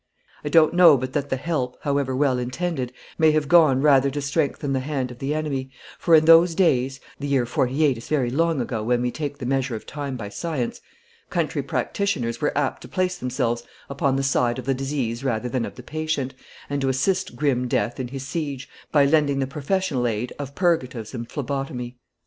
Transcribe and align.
I 0.43 0.49
don't 0.49 0.73
know 0.73 0.97
but 0.97 1.13
that 1.13 1.29
the 1.29 1.35
help, 1.35 1.77
however 1.81 2.15
well 2.15 2.39
intended, 2.39 2.91
may 3.19 3.31
have 3.33 3.47
gone 3.47 3.83
rather 3.83 4.09
to 4.09 4.19
strengthen 4.19 4.73
the 4.73 4.79
hand 4.79 5.11
of 5.11 5.19
the 5.19 5.31
enemy; 5.35 5.69
for 5.99 6.15
in 6.15 6.25
those 6.25 6.55
days 6.55 6.99
the 7.19 7.27
year 7.27 7.45
'48 7.45 7.99
is 7.99 8.07
very 8.07 8.31
long 8.31 8.59
ago 8.59 8.81
when 8.81 9.03
we 9.03 9.11
take 9.11 9.37
the 9.37 9.45
measure 9.45 9.75
of 9.75 9.85
time 9.85 10.17
by 10.17 10.27
science 10.27 10.81
country 11.29 11.61
practitioners 11.61 12.41
were 12.41 12.57
apt 12.57 12.81
to 12.81 12.87
place 12.87 13.19
themselves 13.19 13.61
upon 13.91 14.15
the 14.15 14.23
side 14.23 14.57
of 14.57 14.65
the 14.65 14.73
disease 14.73 15.23
rather 15.23 15.47
than 15.47 15.65
of 15.65 15.75
the 15.75 15.83
patient, 15.83 16.33
and 16.67 16.81
to 16.81 16.89
assist 16.89 17.35
grim 17.35 17.67
Death 17.67 17.99
in 17.99 18.07
his 18.07 18.25
siege, 18.25 18.67
by 18.91 19.05
lending 19.05 19.37
the 19.37 19.45
professional 19.45 20.07
aid 20.07 20.33
of 20.39 20.55
purgatives 20.55 21.13
and 21.13 21.29
phlebotomy. 21.31 21.99